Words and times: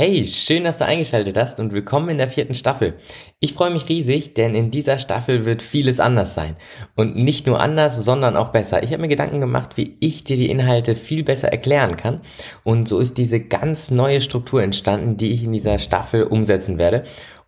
Hey, 0.00 0.24
schön, 0.26 0.62
dass 0.62 0.78
du 0.78 0.84
eingeschaltet 0.84 1.36
hast 1.36 1.58
und 1.58 1.72
willkommen 1.72 2.10
in 2.10 2.18
der 2.18 2.28
vierten 2.28 2.54
Staffel. 2.54 2.94
Ich 3.40 3.52
freue 3.52 3.72
mich 3.72 3.88
riesig, 3.88 4.32
denn 4.32 4.54
in 4.54 4.70
dieser 4.70 5.00
Staffel 5.00 5.44
wird 5.44 5.60
vieles 5.60 5.98
anders 5.98 6.34
sein. 6.34 6.54
Und 6.94 7.16
nicht 7.16 7.48
nur 7.48 7.58
anders, 7.58 8.04
sondern 8.04 8.36
auch 8.36 8.50
besser. 8.50 8.84
Ich 8.84 8.92
habe 8.92 9.02
mir 9.02 9.08
Gedanken 9.08 9.40
gemacht, 9.40 9.76
wie 9.76 9.96
ich 9.98 10.22
dir 10.22 10.36
die 10.36 10.50
Inhalte 10.50 10.94
viel 10.94 11.24
besser 11.24 11.48
erklären 11.48 11.96
kann. 11.96 12.20
Und 12.62 12.86
so 12.86 13.00
ist 13.00 13.18
diese 13.18 13.40
ganz 13.40 13.90
neue 13.90 14.20
Struktur 14.20 14.62
entstanden, 14.62 15.16
die 15.16 15.32
ich 15.32 15.42
in 15.42 15.52
dieser 15.52 15.80
Staffel 15.80 16.22
umsetzen 16.22 16.78
werde. 16.78 17.02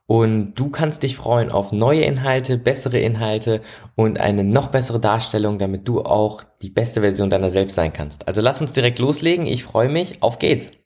Und 0.08 0.54
du 0.54 0.70
kannst 0.70 1.04
dich 1.04 1.14
freuen 1.14 1.52
auf 1.52 1.70
neue 1.70 2.00
Inhalte, 2.00 2.58
bessere 2.58 2.98
Inhalte 2.98 3.60
und 3.94 4.18
eine 4.18 4.42
noch 4.42 4.72
bessere 4.72 4.98
Darstellung, 4.98 5.60
damit 5.60 5.86
du 5.86 6.00
auch 6.02 6.42
die 6.62 6.70
beste 6.70 7.02
Version 7.02 7.30
deiner 7.30 7.52
selbst 7.52 7.76
sein 7.76 7.92
kannst. 7.92 8.26
Also 8.26 8.40
lass 8.40 8.60
uns 8.60 8.72
direkt 8.72 8.98
loslegen. 8.98 9.46
Ich 9.46 9.62
freue 9.62 9.88
mich. 9.88 10.20
Auf 10.20 10.40
geht's! 10.40 10.79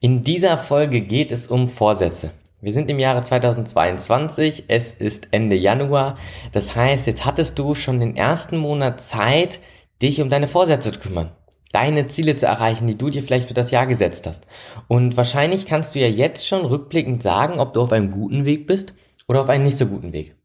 In 0.00 0.22
dieser 0.22 0.58
Folge 0.58 1.00
geht 1.00 1.32
es 1.32 1.48
um 1.48 1.68
Vorsätze. 1.68 2.30
Wir 2.60 2.72
sind 2.72 2.88
im 2.88 3.00
Jahre 3.00 3.20
2022, 3.20 4.66
es 4.68 4.92
ist 4.92 5.26
Ende 5.32 5.56
Januar. 5.56 6.16
Das 6.52 6.76
heißt, 6.76 7.08
jetzt 7.08 7.26
hattest 7.26 7.58
du 7.58 7.74
schon 7.74 7.98
den 7.98 8.14
ersten 8.14 8.58
Monat 8.58 9.00
Zeit, 9.00 9.58
dich 10.00 10.20
um 10.20 10.28
deine 10.28 10.46
Vorsätze 10.46 10.92
zu 10.92 11.00
kümmern. 11.00 11.32
Deine 11.72 12.06
Ziele 12.06 12.36
zu 12.36 12.46
erreichen, 12.46 12.86
die 12.86 12.96
du 12.96 13.10
dir 13.10 13.24
vielleicht 13.24 13.48
für 13.48 13.54
das 13.54 13.72
Jahr 13.72 13.88
gesetzt 13.88 14.28
hast. 14.28 14.46
Und 14.86 15.16
wahrscheinlich 15.16 15.66
kannst 15.66 15.96
du 15.96 15.98
ja 15.98 16.06
jetzt 16.06 16.46
schon 16.46 16.64
rückblickend 16.64 17.20
sagen, 17.20 17.58
ob 17.58 17.72
du 17.72 17.82
auf 17.82 17.90
einem 17.90 18.12
guten 18.12 18.44
Weg 18.44 18.68
bist 18.68 18.94
oder 19.26 19.42
auf 19.42 19.48
einem 19.48 19.64
nicht 19.64 19.78
so 19.78 19.86
guten 19.86 20.12
Weg. 20.12 20.36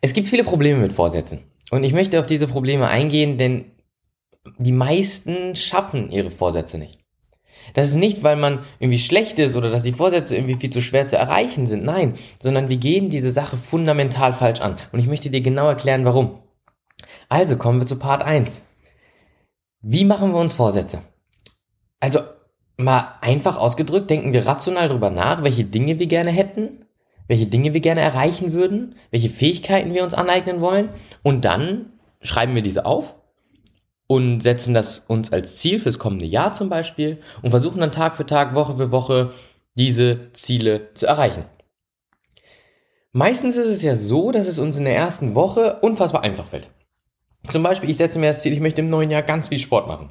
Es 0.00 0.12
gibt 0.12 0.28
viele 0.28 0.44
Probleme 0.44 0.78
mit 0.78 0.92
Vorsätzen. 0.92 1.40
Und 1.72 1.82
ich 1.82 1.92
möchte 1.92 2.20
auf 2.20 2.26
diese 2.26 2.46
Probleme 2.46 2.86
eingehen, 2.86 3.36
denn 3.36 3.72
die 4.58 4.70
meisten 4.70 5.56
schaffen 5.56 6.12
ihre 6.12 6.30
Vorsätze 6.30 6.78
nicht. 6.78 7.03
Das 7.72 7.88
ist 7.88 7.96
nicht, 7.96 8.22
weil 8.22 8.36
man 8.36 8.60
irgendwie 8.78 8.98
schlecht 8.98 9.38
ist 9.38 9.56
oder 9.56 9.70
dass 9.70 9.82
die 9.82 9.92
Vorsätze 9.92 10.36
irgendwie 10.36 10.56
viel 10.56 10.70
zu 10.70 10.82
schwer 10.82 11.06
zu 11.06 11.16
erreichen 11.16 11.66
sind. 11.66 11.84
Nein, 11.84 12.14
sondern 12.42 12.68
wir 12.68 12.76
gehen 12.76 13.10
diese 13.10 13.32
Sache 13.32 13.56
fundamental 13.56 14.32
falsch 14.32 14.60
an. 14.60 14.76
Und 14.92 14.98
ich 14.98 15.06
möchte 15.06 15.30
dir 15.30 15.40
genau 15.40 15.68
erklären, 15.68 16.04
warum. 16.04 16.38
Also 17.28 17.56
kommen 17.56 17.80
wir 17.80 17.86
zu 17.86 17.98
Part 17.98 18.22
1. 18.22 18.64
Wie 19.80 20.04
machen 20.04 20.32
wir 20.32 20.38
uns 20.38 20.54
Vorsätze? 20.54 21.00
Also 22.00 22.20
mal 22.76 23.14
einfach 23.20 23.56
ausgedrückt, 23.56 24.10
denken 24.10 24.32
wir 24.32 24.46
rational 24.46 24.88
darüber 24.88 25.10
nach, 25.10 25.42
welche 25.42 25.64
Dinge 25.64 25.98
wir 25.98 26.06
gerne 26.06 26.30
hätten, 26.30 26.84
welche 27.28 27.46
Dinge 27.46 27.72
wir 27.72 27.80
gerne 27.80 28.00
erreichen 28.00 28.52
würden, 28.52 28.96
welche 29.10 29.30
Fähigkeiten 29.30 29.94
wir 29.94 30.04
uns 30.04 30.14
aneignen 30.14 30.60
wollen 30.60 30.90
und 31.22 31.44
dann 31.44 31.92
schreiben 32.20 32.54
wir 32.54 32.62
diese 32.62 32.86
auf 32.86 33.14
und 34.06 34.40
setzen 34.40 34.74
das 34.74 35.00
uns 35.00 35.32
als 35.32 35.56
Ziel 35.56 35.80
fürs 35.80 35.98
kommende 35.98 36.26
Jahr 36.26 36.52
zum 36.52 36.68
Beispiel 36.68 37.20
und 37.42 37.50
versuchen 37.50 37.80
dann 37.80 37.92
Tag 37.92 38.16
für 38.16 38.26
Tag, 38.26 38.54
Woche 38.54 38.76
für 38.76 38.90
Woche 38.90 39.32
diese 39.74 40.32
Ziele 40.32 40.92
zu 40.94 41.06
erreichen. 41.06 41.44
Meistens 43.12 43.56
ist 43.56 43.68
es 43.68 43.82
ja 43.82 43.96
so, 43.96 44.32
dass 44.32 44.48
es 44.48 44.58
uns 44.58 44.76
in 44.76 44.84
der 44.84 44.96
ersten 44.96 45.34
Woche 45.34 45.78
unfassbar 45.82 46.24
einfach 46.24 46.48
fällt. 46.48 46.68
Zum 47.48 47.62
Beispiel, 47.62 47.90
ich 47.90 47.96
setze 47.96 48.18
mir 48.18 48.28
das 48.28 48.40
Ziel, 48.40 48.52
ich 48.52 48.60
möchte 48.60 48.80
im 48.80 48.90
neuen 48.90 49.10
Jahr 49.10 49.22
ganz 49.22 49.48
viel 49.48 49.58
Sport 49.58 49.86
machen 49.86 50.10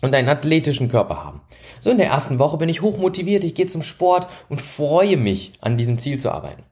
und 0.00 0.14
einen 0.14 0.28
athletischen 0.28 0.88
Körper 0.88 1.22
haben. 1.22 1.42
So 1.80 1.90
in 1.90 1.98
der 1.98 2.08
ersten 2.08 2.38
Woche 2.38 2.56
bin 2.56 2.68
ich 2.68 2.82
hochmotiviert, 2.82 3.44
ich 3.44 3.54
gehe 3.54 3.66
zum 3.66 3.82
Sport 3.82 4.28
und 4.48 4.62
freue 4.62 5.16
mich, 5.16 5.52
an 5.60 5.76
diesem 5.76 5.98
Ziel 5.98 6.18
zu 6.18 6.30
arbeiten. 6.30 6.64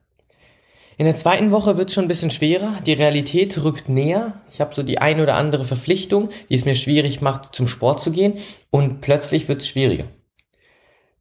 In 0.97 1.05
der 1.05 1.15
zweiten 1.15 1.51
Woche 1.51 1.77
wird 1.77 1.89
es 1.89 1.95
schon 1.95 2.05
ein 2.05 2.09
bisschen 2.09 2.31
schwerer. 2.31 2.73
Die 2.85 2.93
Realität 2.93 3.63
rückt 3.63 3.89
näher. 3.89 4.41
Ich 4.51 4.61
habe 4.61 4.75
so 4.75 4.83
die 4.83 4.99
ein 4.99 5.19
oder 5.19 5.35
andere 5.35 5.65
Verpflichtung, 5.65 6.29
die 6.49 6.55
es 6.55 6.65
mir 6.65 6.75
schwierig 6.75 7.21
macht, 7.21 7.55
zum 7.55 7.67
Sport 7.67 8.01
zu 8.01 8.11
gehen. 8.11 8.39
Und 8.69 9.01
plötzlich 9.01 9.47
wird 9.47 9.61
es 9.61 9.67
schwieriger. 9.67 10.05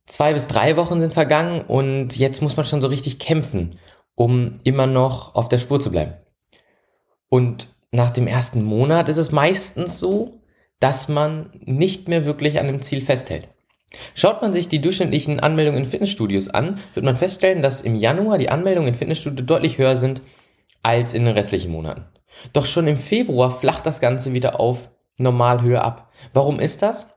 Zwei 0.07 0.35
bis 0.35 0.49
drei 0.49 0.77
Wochen 0.77 1.01
sind 1.01 1.15
vergangen 1.15 1.63
und 1.63 2.19
jetzt 2.19 2.43
muss 2.43 2.57
man 2.57 2.67
schon 2.67 2.81
so 2.81 2.89
richtig 2.89 3.21
kämpfen, 3.21 3.79
um 4.17 4.55
immer 4.65 4.89
noch 4.89 5.37
auf 5.37 5.49
der 5.49 5.59
Spur 5.59 5.81
zu 5.81 5.93
bleiben. 5.93 6.15
Und 7.29 7.69
nach 7.93 8.11
dem 8.11 8.27
ersten 8.27 8.65
Monat 8.65 9.09
ist 9.09 9.19
es 9.19 9.31
meistens 9.31 10.01
so, 10.01 10.41
dass 10.81 11.09
man 11.09 11.51
nicht 11.61 12.09
mehr 12.09 12.25
wirklich 12.27 12.59
an 12.59 12.67
dem 12.67 12.83
Ziel 12.83 13.03
festhält. 13.03 13.49
Schaut 14.15 14.41
man 14.41 14.53
sich 14.53 14.69
die 14.69 14.81
durchschnittlichen 14.81 15.41
Anmeldungen 15.41 15.85
in 15.85 15.91
Fitnessstudios 15.91 16.49
an, 16.49 16.79
wird 16.95 17.05
man 17.05 17.17
feststellen, 17.17 17.63
dass 17.63 17.83
im 17.83 17.97
Januar 17.97 18.39
die 18.39 18.51
Anmeldungen 18.51 18.89
in 18.89 18.95
Fitnessstudios 18.95 19.47
deutlich 19.47 19.79
höher 19.79 19.97
sind 19.97 20.23
als 20.83 21.13
in 21.15 21.25
den 21.25 21.35
restlichen 21.35 21.73
Monaten. 21.73 22.05
Doch 22.53 22.67
schon 22.67 22.87
im 22.87 22.97
Februar 22.97 23.51
flacht 23.51 23.85
das 23.87 24.01
Ganze 24.01 24.33
wieder 24.33 24.61
auf 24.61 24.91
Normalhöhe 25.19 25.83
ab. 25.83 26.11
Warum 26.33 26.61
ist 26.61 26.83
das? 26.83 27.11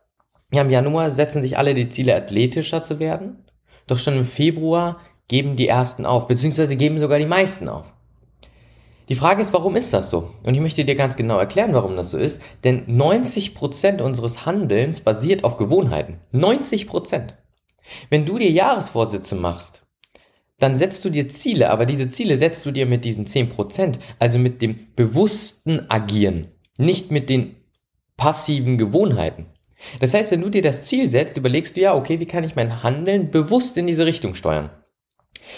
Ja, 0.52 0.62
im 0.62 0.70
Januar 0.70 1.10
setzen 1.10 1.42
sich 1.42 1.58
alle 1.58 1.74
die 1.74 1.90
Ziele, 1.90 2.16
athletischer 2.16 2.84
zu 2.84 3.00
werden. 3.00 3.46
Doch 3.88 4.00
schon 4.00 4.18
im 4.18 4.26
Februar 4.26 5.00
geben 5.28 5.56
die 5.56 5.68
ersten 5.68 6.06
auf, 6.06 6.28
beziehungsweise 6.28 6.76
geben 6.76 7.00
sogar 7.00 7.20
die 7.20 7.26
meisten 7.26 7.70
auf. 7.70 7.93
Die 9.10 9.16
Frage 9.16 9.42
ist, 9.42 9.54
warum 9.54 9.76
ist 9.76 9.94
das 9.94 10.10
so? 10.10 10.32
Und 10.46 10.54
ich 10.54 10.62
möchte 10.62 10.86
dir 10.86 10.96
ganz 10.96 11.18
genau 11.18 11.38
erklären, 11.38 11.74
warum 11.74 11.96
das 11.96 12.12
so 12.12 12.18
ist, 12.18 12.42
denn 12.64 12.86
90% 12.88 14.02
unseres 14.02 14.46
Handelns 14.46 15.02
basiert 15.02 15.44
auf 15.44 15.58
Gewohnheiten. 15.58 16.20
90%. 16.34 17.34
Wenn 18.10 18.26
du 18.26 18.38
dir 18.38 18.50
Jahresvorsätze 18.50 19.36
machst, 19.36 19.86
dann 20.60 20.78
setzt 20.78 21.04
du 21.04 21.10
dir 21.10 21.28
Ziele, 21.28 21.70
aber 21.70 21.86
diese 21.86 22.08
Ziele 22.08 22.38
setzt 22.38 22.66
du 22.66 22.72
dir 22.72 22.86
mit 22.86 23.04
diesen 23.04 23.26
10%, 23.26 24.00
also 24.20 24.40
mit 24.40 24.62
dem 24.62 24.88
bewussten 24.96 25.90
Agieren, 25.90 26.48
nicht 26.78 27.12
mit 27.12 27.30
den 27.30 27.58
passiven 28.16 28.78
Gewohnheiten. 28.78 29.48
Das 30.00 30.14
heißt, 30.14 30.32
wenn 30.32 30.42
du 30.42 30.50
dir 30.50 30.62
das 30.62 30.84
Ziel 30.84 31.10
setzt, 31.10 31.38
überlegst 31.38 31.76
du 31.76 31.82
ja, 31.82 31.94
okay, 31.94 32.22
wie 32.22 32.26
kann 32.26 32.46
ich 32.46 32.56
mein 32.56 32.84
Handeln 32.84 33.32
bewusst 33.32 33.76
in 33.78 33.88
diese 33.88 34.06
Richtung 34.06 34.36
steuern? 34.36 34.70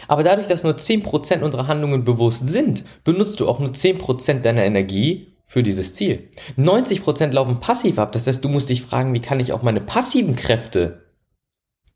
Aber 0.08 0.24
dadurch, 0.24 0.48
dass 0.48 0.64
nur 0.64 0.74
10% 0.74 1.42
unserer 1.42 1.68
Handlungen 1.68 2.04
bewusst 2.04 2.48
sind, 2.48 2.84
benutzt 3.04 3.40
du 3.40 3.48
auch 3.48 3.60
nur 3.60 3.70
10% 3.70 4.42
deiner 4.42 4.64
Energie 4.64 5.36
für 5.46 5.64
dieses 5.64 5.94
Ziel. 5.94 6.30
90% 6.58 7.32
laufen 7.32 7.60
passiv 7.60 8.00
ab. 8.00 8.12
Das 8.12 8.28
heißt, 8.28 8.44
du 8.44 8.50
musst 8.50 8.70
dich 8.70 8.82
fragen, 8.82 9.14
wie 9.14 9.22
kann 9.22 9.40
ich 9.40 9.54
auch 9.54 9.62
meine 9.62 9.82
passiven 9.82 10.36
Kräfte 10.36 11.06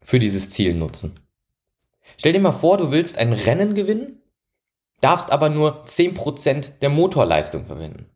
für 0.02 0.20
dieses 0.20 0.50
Ziel 0.50 0.76
nutzen? 0.76 1.16
Stell 2.18 2.34
dir 2.34 2.40
mal 2.40 2.52
vor, 2.52 2.78
du 2.78 2.92
willst 2.92 3.18
ein 3.18 3.34
Rennen 3.34 3.74
gewinnen, 3.74 4.22
darfst 5.02 5.32
aber 5.32 5.50
nur 5.50 5.86
10% 5.86 6.80
der 6.82 6.90
Motorleistung 6.90 7.66
verwenden. 7.66 8.08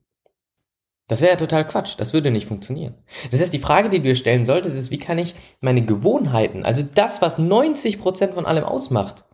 Das 1.08 1.22
wäre 1.22 1.32
ja 1.32 1.38
total 1.38 1.68
Quatsch. 1.68 1.96
Das 1.98 2.14
würde 2.14 2.32
nicht 2.32 2.48
funktionieren. 2.48 2.96
Das 3.32 3.42
heißt, 3.42 3.54
die 3.54 3.60
Frage, 3.60 3.90
die 3.90 4.00
du 4.00 4.06
dir 4.06 4.16
stellen 4.16 4.46
solltest, 4.46 4.78
ist, 4.78 4.92
wie 4.92 5.00
kann 5.00 5.18
ich 5.18 5.36
meine 5.60 5.82
Gewohnheiten, 5.82 6.64
also 6.64 6.84
das, 6.96 7.22
was 7.22 7.38
90% 7.38 8.34
von 8.34 8.46
allem 8.46 8.64
ausmacht, 8.64 9.26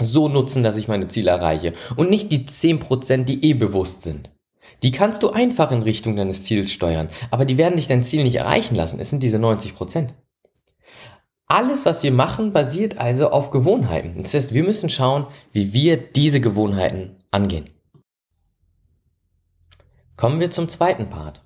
so 0.00 0.28
nutzen, 0.28 0.62
dass 0.62 0.76
ich 0.76 0.88
meine 0.88 1.08
Ziele 1.08 1.30
erreiche 1.30 1.74
und 1.96 2.10
nicht 2.10 2.32
die 2.32 2.46
10%, 2.46 3.24
die 3.24 3.44
eh 3.44 3.54
bewusst 3.54 4.02
sind. 4.02 4.30
Die 4.82 4.92
kannst 4.92 5.22
du 5.22 5.30
einfach 5.30 5.72
in 5.72 5.82
Richtung 5.82 6.16
deines 6.16 6.44
Ziels 6.44 6.72
steuern, 6.72 7.08
aber 7.30 7.44
die 7.44 7.58
werden 7.58 7.76
dich 7.76 7.88
dein 7.88 8.02
Ziel 8.02 8.22
nicht 8.22 8.36
erreichen 8.36 8.74
lassen. 8.74 9.00
Es 9.00 9.10
sind 9.10 9.22
diese 9.22 9.36
90%. 9.36 10.08
Alles, 11.46 11.84
was 11.84 12.02
wir 12.02 12.12
machen, 12.12 12.52
basiert 12.52 12.98
also 12.98 13.30
auf 13.30 13.50
Gewohnheiten. 13.50 14.22
Das 14.22 14.34
heißt, 14.34 14.54
wir 14.54 14.62
müssen 14.62 14.88
schauen, 14.88 15.26
wie 15.52 15.72
wir 15.72 15.96
diese 15.96 16.40
Gewohnheiten 16.40 17.16
angehen. 17.30 17.68
Kommen 20.16 20.38
wir 20.38 20.50
zum 20.50 20.68
zweiten 20.68 21.08
Part. 21.08 21.42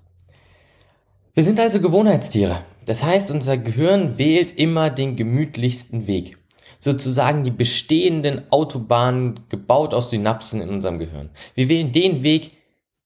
Wir 1.33 1.43
sind 1.43 1.59
also 1.59 1.81
Gewohnheitstiere. 1.81 2.63
Das 2.85 3.03
heißt, 3.03 3.31
unser 3.31 3.57
Gehirn 3.57 4.17
wählt 4.17 4.51
immer 4.57 4.89
den 4.89 5.15
gemütlichsten 5.15 6.05
Weg 6.07 6.37
sozusagen 6.85 7.43
die 7.43 7.51
bestehenden 7.51 8.49
Autobahnen 8.51 9.41
gebaut 9.49 9.93
aus 9.95 10.11
Synapsen 10.11 10.61
in 10.61 10.69
unserem 10.69 10.99
Gehirn. 10.99 11.31
Wir 11.55 11.67
wählen 11.67 11.91
den 11.91 12.21
Weg, 12.21 12.51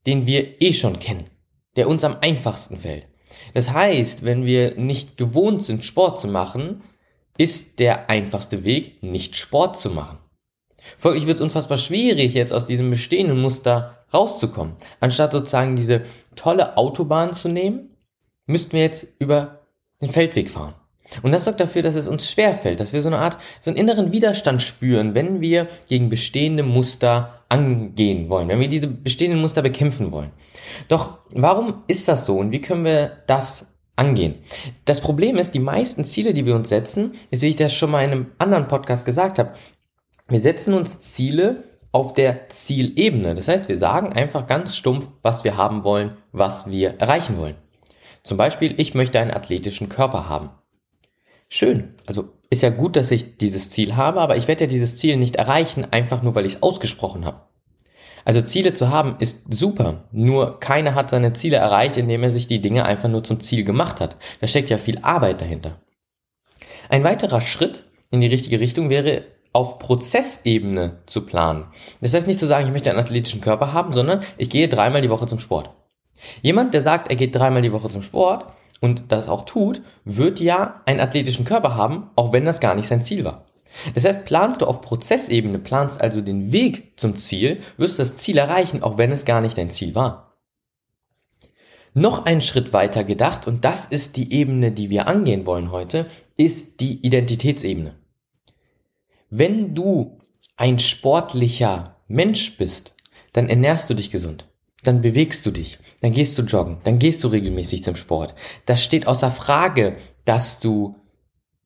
den 0.05 0.27
wir 0.27 0.61
eh 0.61 0.73
schon 0.73 0.99
kennen, 0.99 1.29
der 1.77 1.87
uns 1.87 2.03
am 2.03 2.17
einfachsten 2.19 2.77
fällt. 2.77 3.07
Das 3.53 3.71
heißt, 3.71 4.25
wenn 4.25 4.45
wir 4.45 4.75
nicht 4.75 5.15
gewohnt 5.15 5.63
sind, 5.63 5.85
Sport 5.85 6.19
zu 6.19 6.27
machen, 6.27 6.81
ist 7.37 7.79
der 7.79 8.09
einfachste 8.09 8.65
Weg, 8.65 9.01
nicht 9.01 9.37
Sport 9.37 9.79
zu 9.79 9.89
machen. 9.89 10.17
Folglich 10.97 11.25
wird 11.25 11.37
es 11.37 11.41
unfassbar 11.41 11.77
schwierig, 11.77 12.33
jetzt 12.33 12.51
aus 12.51 12.67
diesem 12.67 12.89
bestehenden 12.89 13.41
Muster 13.41 14.05
rauszukommen. 14.13 14.75
Anstatt 14.99 15.31
sozusagen 15.31 15.77
diese 15.77 16.03
tolle 16.35 16.75
Autobahn 16.75 17.31
zu 17.31 17.47
nehmen, 17.47 17.95
müssten 18.45 18.73
wir 18.73 18.81
jetzt 18.81 19.07
über 19.19 19.61
den 20.01 20.09
Feldweg 20.09 20.49
fahren. 20.49 20.75
Und 21.23 21.31
das 21.31 21.45
sorgt 21.45 21.59
dafür, 21.59 21.81
dass 21.81 21.95
es 21.95 22.07
uns 22.07 22.29
schwerfällt, 22.29 22.79
dass 22.79 22.93
wir 22.93 23.01
so 23.01 23.09
eine 23.09 23.19
Art, 23.19 23.37
so 23.61 23.71
einen 23.71 23.77
inneren 23.77 24.11
Widerstand 24.11 24.61
spüren, 24.61 25.15
wenn 25.15 25.41
wir 25.41 25.67
gegen 25.87 26.09
bestehende 26.09 26.63
Muster 26.63 27.43
angehen 27.49 28.29
wollen, 28.29 28.47
wenn 28.47 28.59
wir 28.59 28.69
diese 28.69 28.87
bestehenden 28.87 29.41
Muster 29.41 29.61
bekämpfen 29.61 30.11
wollen. 30.11 30.31
Doch 30.87 31.17
warum 31.33 31.83
ist 31.87 32.07
das 32.07 32.25
so 32.25 32.37
und 32.37 32.51
wie 32.51 32.61
können 32.61 32.85
wir 32.85 33.23
das 33.27 33.73
angehen? 33.95 34.35
Das 34.85 35.01
Problem 35.01 35.37
ist, 35.37 35.55
die 35.55 35.59
meisten 35.59 36.05
Ziele, 36.05 36.33
die 36.33 36.45
wir 36.45 36.55
uns 36.55 36.69
setzen, 36.69 37.13
ist, 37.31 37.41
wie 37.41 37.49
ich 37.49 37.55
das 37.55 37.73
schon 37.73 37.91
mal 37.91 38.03
in 38.05 38.11
einem 38.11 38.27
anderen 38.37 38.67
Podcast 38.67 39.05
gesagt 39.05 39.39
habe, 39.39 39.53
wir 40.27 40.39
setzen 40.39 40.75
uns 40.75 40.99
Ziele 40.99 41.63
auf 41.91 42.13
der 42.13 42.49
Zielebene. 42.49 43.33
Das 43.33 43.47
heißt, 43.47 43.67
wir 43.67 43.77
sagen 43.77 44.13
einfach 44.13 44.45
ganz 44.45 44.75
stumpf, 44.75 45.07
was 45.23 45.43
wir 45.43 45.57
haben 45.57 45.83
wollen, 45.83 46.17
was 46.31 46.69
wir 46.69 46.99
erreichen 46.99 47.37
wollen. 47.37 47.55
Zum 48.23 48.37
Beispiel, 48.37 48.75
ich 48.77 48.93
möchte 48.93 49.19
einen 49.19 49.31
athletischen 49.31 49.89
Körper 49.89 50.29
haben. 50.29 50.51
Schön. 51.49 51.95
Also 52.05 52.29
ist 52.51 52.61
ja 52.61 52.69
gut, 52.69 52.95
dass 52.95 53.11
ich 53.11 53.37
dieses 53.37 53.69
Ziel 53.69 53.95
habe, 53.95 54.21
aber 54.21 54.37
ich 54.37 54.47
werde 54.47 54.65
ja 54.65 54.67
dieses 54.67 54.97
Ziel 54.97 55.17
nicht 55.17 55.35
erreichen, 55.35 55.85
einfach 55.91 56.21
nur 56.21 56.35
weil 56.35 56.45
ich 56.45 56.55
es 56.55 56.63
ausgesprochen 56.63 57.25
habe. 57.25 57.41
Also 58.23 58.41
Ziele 58.41 58.73
zu 58.73 58.89
haben 58.89 59.15
ist 59.19 59.51
super, 59.51 60.03
nur 60.11 60.59
keiner 60.59 60.93
hat 60.93 61.09
seine 61.09 61.33
Ziele 61.33 61.57
erreicht, 61.57 61.97
indem 61.97 62.21
er 62.21 62.31
sich 62.31 62.47
die 62.47 62.61
Dinge 62.61 62.85
einfach 62.85 63.09
nur 63.09 63.23
zum 63.23 63.39
Ziel 63.39 63.63
gemacht 63.63 63.99
hat. 63.99 64.17
Da 64.41 64.47
steckt 64.47 64.69
ja 64.69 64.77
viel 64.77 64.99
Arbeit 64.99 65.41
dahinter. 65.41 65.79
Ein 66.89 67.03
weiterer 67.03 67.41
Schritt 67.41 67.83
in 68.11 68.21
die 68.21 68.27
richtige 68.27 68.59
Richtung 68.59 68.89
wäre 68.89 69.23
auf 69.51 69.79
Prozessebene 69.79 70.99
zu 71.07 71.25
planen. 71.25 71.65
Das 72.01 72.13
heißt 72.13 72.27
nicht 72.27 72.39
zu 72.39 72.45
sagen, 72.45 72.67
ich 72.67 72.71
möchte 72.71 72.91
einen 72.91 72.99
athletischen 72.99 73.41
Körper 73.41 73.73
haben, 73.73 73.93
sondern 73.93 74.21
ich 74.37 74.49
gehe 74.49 74.67
dreimal 74.67 75.01
die 75.01 75.09
Woche 75.09 75.25
zum 75.25 75.39
Sport. 75.39 75.71
Jemand, 76.41 76.73
der 76.73 76.81
sagt, 76.81 77.09
er 77.09 77.15
geht 77.15 77.35
dreimal 77.35 77.61
die 77.61 77.71
Woche 77.71 77.89
zum 77.89 78.01
Sport 78.01 78.45
und 78.79 79.11
das 79.11 79.27
auch 79.27 79.45
tut, 79.45 79.81
wird 80.05 80.39
ja 80.39 80.81
einen 80.85 80.99
athletischen 80.99 81.45
Körper 81.45 81.75
haben, 81.75 82.09
auch 82.15 82.31
wenn 82.31 82.45
das 82.45 82.59
gar 82.59 82.75
nicht 82.75 82.87
sein 82.87 83.01
Ziel 83.01 83.23
war. 83.23 83.45
Das 83.93 84.05
heißt, 84.05 84.25
planst 84.25 84.61
du 84.61 84.65
auf 84.65 84.81
Prozessebene, 84.81 85.59
planst 85.59 86.01
also 86.01 86.21
den 86.21 86.51
Weg 86.51 86.99
zum 86.99 87.15
Ziel, 87.15 87.59
wirst 87.77 87.99
du 87.99 88.01
das 88.01 88.17
Ziel 88.17 88.37
erreichen, 88.37 88.83
auch 88.83 88.97
wenn 88.97 89.11
es 89.11 89.25
gar 89.25 89.41
nicht 89.41 89.57
dein 89.57 89.69
Ziel 89.69 89.95
war. 89.95 90.37
Noch 91.93 92.25
einen 92.25 92.41
Schritt 92.41 92.73
weiter 92.73 93.03
gedacht, 93.03 93.47
und 93.47 93.65
das 93.65 93.85
ist 93.85 94.15
die 94.17 94.31
Ebene, 94.31 94.71
die 94.71 94.89
wir 94.89 95.07
angehen 95.07 95.45
wollen 95.45 95.71
heute, 95.71 96.05
ist 96.37 96.81
die 96.81 97.05
Identitätsebene. 97.05 97.95
Wenn 99.29 99.75
du 99.75 100.19
ein 100.55 100.79
sportlicher 100.79 101.97
Mensch 102.07 102.57
bist, 102.57 102.95
dann 103.33 103.49
ernährst 103.49 103.89
du 103.89 103.93
dich 103.93 104.09
gesund. 104.09 104.48
Dann 104.83 105.01
bewegst 105.01 105.45
du 105.45 105.51
dich, 105.51 105.79
dann 106.01 106.13
gehst 106.13 106.37
du 106.37 106.43
joggen, 106.43 106.77
dann 106.83 106.99
gehst 106.99 107.23
du 107.23 107.27
regelmäßig 107.27 107.83
zum 107.83 107.95
Sport. 107.95 108.35
Das 108.65 108.83
steht 108.83 109.07
außer 109.07 109.31
Frage, 109.31 109.97
dass 110.25 110.59
du 110.59 110.95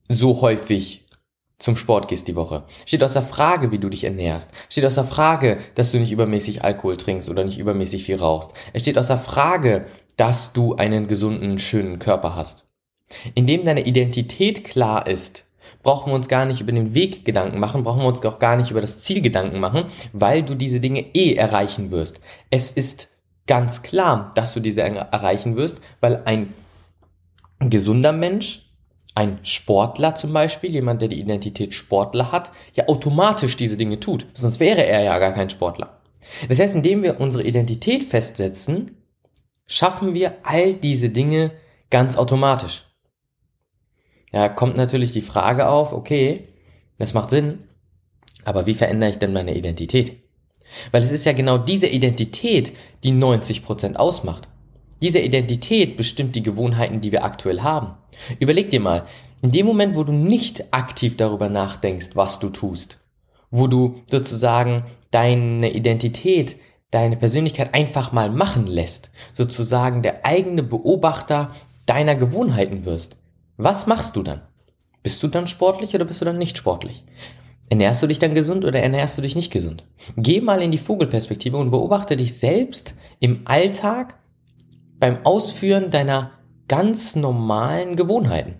so 0.09 0.41
häufig 0.41 1.03
zum 1.59 1.77
Sport 1.77 2.07
gehst 2.07 2.27
die 2.27 2.35
Woche. 2.35 2.65
Steht 2.85 3.03
außer 3.03 3.21
Frage, 3.21 3.71
wie 3.71 3.79
du 3.79 3.89
dich 3.89 4.03
ernährst. 4.03 4.51
Steht 4.69 4.85
außer 4.85 5.05
Frage, 5.05 5.59
dass 5.75 5.91
du 5.91 5.99
nicht 5.99 6.11
übermäßig 6.11 6.63
Alkohol 6.63 6.97
trinkst 6.97 7.29
oder 7.29 7.45
nicht 7.45 7.57
übermäßig 7.57 8.03
viel 8.03 8.17
rauchst. 8.17 8.51
Es 8.73 8.81
steht 8.81 8.97
außer 8.97 9.17
Frage, 9.17 9.85
dass 10.17 10.53
du 10.53 10.75
einen 10.75 11.07
gesunden, 11.07 11.59
schönen 11.59 11.99
Körper 11.99 12.35
hast. 12.35 12.65
Indem 13.35 13.63
deine 13.63 13.85
Identität 13.85 14.63
klar 14.63 15.07
ist, 15.07 15.42
brauchen 15.83 16.11
wir 16.11 16.15
uns 16.15 16.29
gar 16.29 16.45
nicht 16.45 16.61
über 16.61 16.71
den 16.71 16.95
Weg 16.95 17.25
Gedanken 17.25 17.59
machen, 17.59 17.83
brauchen 17.83 18.01
wir 18.01 18.07
uns 18.07 18.25
auch 18.25 18.39
gar 18.39 18.55
nicht 18.55 18.71
über 18.71 18.81
das 18.81 18.99
Ziel 18.99 19.21
Gedanken 19.21 19.59
machen, 19.59 19.85
weil 20.13 20.41
du 20.43 20.55
diese 20.55 20.79
Dinge 20.79 21.05
eh 21.13 21.35
erreichen 21.35 21.91
wirst. 21.91 22.21
Es 22.49 22.71
ist 22.71 23.09
ganz 23.45 23.83
klar, 23.83 24.31
dass 24.35 24.53
du 24.53 24.61
diese 24.61 24.81
erreichen 24.81 25.55
wirst, 25.57 25.77
weil 25.99 26.23
ein 26.25 26.53
gesunder 27.59 28.13
Mensch, 28.13 28.71
ein 29.15 29.39
Sportler 29.43 30.15
zum 30.15 30.33
Beispiel, 30.33 30.71
jemand, 30.71 31.01
der 31.01 31.09
die 31.09 31.19
Identität 31.19 31.73
Sportler 31.73 32.31
hat, 32.31 32.51
ja 32.73 32.87
automatisch 32.87 33.57
diese 33.57 33.77
Dinge 33.77 33.99
tut. 33.99 34.25
Sonst 34.33 34.59
wäre 34.59 34.85
er 34.85 35.03
ja 35.03 35.19
gar 35.19 35.33
kein 35.33 35.49
Sportler. 35.49 35.99
Das 36.47 36.59
heißt, 36.59 36.75
indem 36.75 37.03
wir 37.03 37.19
unsere 37.19 37.43
Identität 37.43 38.05
festsetzen, 38.05 38.97
schaffen 39.67 40.15
wir 40.15 40.37
all 40.43 40.73
diese 40.73 41.09
Dinge 41.09 41.51
ganz 41.89 42.17
automatisch 42.17 42.85
ja, 44.33 44.49
kommt 44.49 44.75
natürlich 44.75 45.11
die 45.11 45.21
Frage 45.21 45.67
auf, 45.67 45.93
okay, 45.93 46.49
das 46.97 47.13
macht 47.13 47.29
Sinn, 47.29 47.59
aber 48.43 48.65
wie 48.65 48.73
verändere 48.73 49.11
ich 49.11 49.19
denn 49.19 49.31
meine 49.31 49.55
Identität? 49.55 50.17
Weil 50.91 51.03
es 51.03 51.11
ist 51.11 51.25
ja 51.25 51.33
genau 51.33 51.57
diese 51.57 51.87
Identität, 51.87 52.73
die 53.03 53.11
90% 53.11 53.95
ausmacht. 53.95 54.47
Diese 55.01 55.19
Identität 55.19 55.97
bestimmt 55.97 56.35
die 56.35 56.43
Gewohnheiten, 56.43 57.01
die 57.01 57.11
wir 57.11 57.23
aktuell 57.23 57.61
haben. 57.61 57.95
Überleg 58.39 58.69
dir 58.69 58.79
mal, 58.79 59.05
in 59.41 59.51
dem 59.51 59.65
Moment, 59.65 59.95
wo 59.95 60.03
du 60.03 60.13
nicht 60.13 60.73
aktiv 60.73 61.17
darüber 61.17 61.49
nachdenkst, 61.49 62.15
was 62.15 62.39
du 62.39 62.49
tust, 62.49 62.99
wo 63.51 63.67
du 63.67 64.01
sozusagen 64.09 64.85
deine 65.11 65.73
Identität, 65.73 66.55
deine 66.91 67.17
Persönlichkeit 67.17 67.73
einfach 67.73 68.13
mal 68.13 68.29
machen 68.29 68.65
lässt, 68.65 69.11
sozusagen 69.33 70.01
der 70.01 70.25
eigene 70.25 70.63
Beobachter 70.63 71.51
deiner 71.85 72.15
Gewohnheiten 72.15 72.85
wirst, 72.85 73.17
was 73.57 73.87
machst 73.87 74.15
du 74.15 74.23
dann? 74.23 74.41
Bist 75.03 75.21
du 75.21 75.27
dann 75.27 75.47
sportlich 75.47 75.93
oder 75.93 76.05
bist 76.05 76.21
du 76.21 76.25
dann 76.25 76.37
nicht 76.37 76.57
sportlich? 76.57 77.03
Ernährst 77.69 78.03
du 78.03 78.07
dich 78.07 78.19
dann 78.19 78.35
gesund 78.35 78.65
oder 78.65 78.81
ernährst 78.81 79.17
du 79.17 79.21
dich 79.21 79.35
nicht 79.35 79.51
gesund? 79.51 79.83
Geh 80.15 80.41
mal 80.41 80.61
in 80.61 80.71
die 80.71 80.77
Vogelperspektive 80.77 81.57
und 81.57 81.71
beobachte 81.71 82.17
dich 82.17 82.37
selbst 82.37 82.95
im 83.19 83.41
Alltag 83.45 84.19
beim 84.99 85.25
Ausführen 85.25 85.91
deiner 85.91 86.31
ganz 86.67 87.15
normalen 87.15 87.95
Gewohnheiten. 87.95 88.55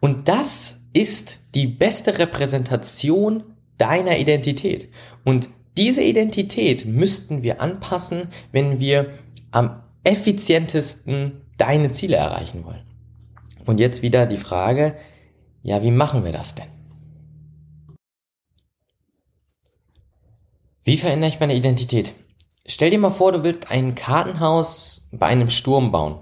Und 0.00 0.28
das 0.28 0.82
ist 0.92 1.54
die 1.54 1.66
beste 1.66 2.18
Repräsentation 2.18 3.42
deiner 3.78 4.18
Identität. 4.18 4.88
Und 5.24 5.48
diese 5.76 6.02
Identität 6.02 6.86
müssten 6.86 7.42
wir 7.42 7.60
anpassen, 7.60 8.28
wenn 8.52 8.78
wir 8.78 9.10
am 9.50 9.82
effizientesten 10.04 11.40
deine 11.58 11.90
Ziele 11.90 12.16
erreichen 12.16 12.64
wollen. 12.64 12.82
Und 13.64 13.80
jetzt 13.80 14.02
wieder 14.02 14.26
die 14.26 14.36
Frage, 14.36 14.96
ja, 15.62 15.82
wie 15.82 15.90
machen 15.90 16.24
wir 16.24 16.32
das 16.32 16.54
denn? 16.54 16.68
Wie 20.82 20.98
verändere 20.98 21.30
ich 21.30 21.40
meine 21.40 21.54
Identität? 21.54 22.12
Stell 22.66 22.90
dir 22.90 22.98
mal 22.98 23.10
vor, 23.10 23.32
du 23.32 23.42
willst 23.42 23.70
ein 23.70 23.94
Kartenhaus 23.94 25.08
bei 25.12 25.26
einem 25.26 25.48
Sturm 25.48 25.90
bauen. 25.90 26.18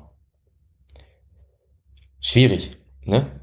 Schwierig, 2.20 2.76
ne? 3.04 3.40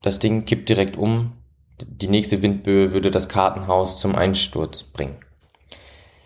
Das 0.00 0.18
Ding 0.18 0.46
kippt 0.46 0.68
direkt 0.68 0.96
um. 0.96 1.32
Die 1.80 2.08
nächste 2.08 2.40
Windböe 2.40 2.92
würde 2.92 3.10
das 3.10 3.28
Kartenhaus 3.28 4.00
zum 4.00 4.14
Einsturz 4.14 4.84
bringen. 4.84 5.16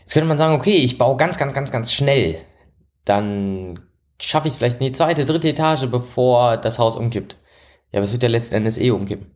Jetzt 0.01 0.13
könnte 0.13 0.29
man 0.29 0.39
sagen, 0.39 0.55
okay, 0.55 0.77
ich 0.77 0.99
baue 0.99 1.17
ganz, 1.17 1.39
ganz, 1.39 1.53
ganz, 1.53 1.73
ganz 1.73 1.93
schnell. 1.93 2.41
Dann 3.05 3.88
schaffe 4.21 4.49
ich 4.49 4.53
es 4.53 4.59
vielleicht 4.59 4.81
in 4.81 4.87
die 4.87 4.93
zweite, 4.93 5.25
dritte 5.25 5.49
Etage, 5.49 5.87
bevor 5.87 6.57
das 6.57 6.79
Haus 6.79 6.97
umkippt. 6.97 7.37
Ja, 7.93 7.99
aber 7.99 8.05
es 8.05 8.13
wird 8.13 8.23
ja 8.23 8.29
letzten 8.29 8.57
Endes 8.57 8.79
eh 8.79 8.91
umkippen. 8.91 9.31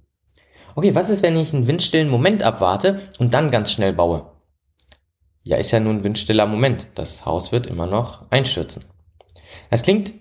Okay, 0.75 0.95
was 0.95 1.11
ist, 1.11 1.23
wenn 1.23 1.37
ich 1.37 1.53
einen 1.53 1.67
windstillen 1.67 2.09
Moment 2.09 2.43
abwarte 2.43 3.01
und 3.19 3.35
dann 3.35 3.51
ganz 3.51 3.71
schnell 3.73 3.93
baue? 3.93 4.31
Ja, 5.43 5.57
ist 5.57 5.71
ja 5.71 5.81
nur 5.81 5.93
ein 5.93 6.05
windstiller 6.05 6.47
Moment. 6.47 6.87
Das 6.95 7.27
Haus 7.27 7.53
wird 7.53 7.67
immer 7.67 7.87
noch 7.87 8.31
einstürzen. 8.31 8.85
Das 9.71 9.83
klingt 9.83 10.13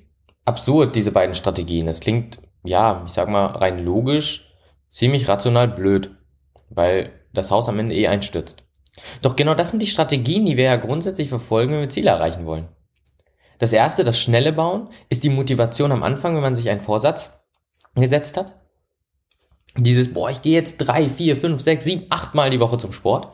absurd, 0.46 0.96
diese 0.96 1.12
beiden 1.12 1.36
Strategien. 1.36 1.86
Das 1.86 2.00
klingt, 2.00 2.40
ja, 2.64 3.04
ich 3.06 3.14
sag 3.14 3.30
mal, 3.30 3.46
rein 3.46 3.84
logisch, 3.84 4.52
ziemlich 4.90 5.28
rational 5.28 5.68
blöd, 5.68 6.12
weil 6.70 7.12
das 7.34 7.52
Haus 7.52 7.70
am 7.70 7.80
Ende 7.80 7.96
eh 7.96 8.08
einstürzt. 8.08 8.64
Doch 9.22 9.36
genau 9.36 9.54
das 9.54 9.72
sind 9.72 9.82
die 9.82 9.88
Strategien, 9.88 10.46
die 10.46 10.58
wir 10.58 10.66
ja 10.66 10.76
grundsätzlich 10.76 11.30
verfolgen, 11.30 11.74
wenn 11.74 11.80
wir 11.80 11.90
Ziele 11.90 12.10
erreichen 12.10 12.46
wollen. 12.46 12.68
Das 13.62 13.74
erste, 13.74 14.04
das 14.04 14.18
schnelle 14.18 14.54
Bauen, 14.54 14.88
ist 15.10 15.24
die 15.24 15.30
Motivation 15.30 15.92
am 15.92 16.02
Anfang, 16.02 16.34
wenn 16.34 16.42
man 16.42 16.56
sich 16.56 16.68
einen 16.68 16.82
Vorsatz 16.82 17.40
gesetzt 17.94 18.36
hat. 18.36 18.60
Dieses, 19.78 20.12
boah, 20.12 20.32
ich 20.32 20.42
gehe 20.42 20.56
jetzt 20.56 20.80
drei, 20.80 21.08
vier, 21.08 21.38
fünf, 21.38 21.62
sechs, 21.62 21.86
sieben, 21.86 22.08
acht 22.10 22.34
Mal 22.34 22.50
die 22.50 22.60
Woche 22.60 22.80
zum 22.80 22.92
Sport. 22.92 23.28